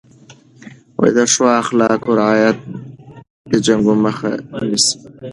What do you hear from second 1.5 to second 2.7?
اخلاقو رعایت